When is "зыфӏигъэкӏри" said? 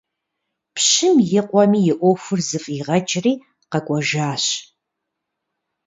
2.47-3.33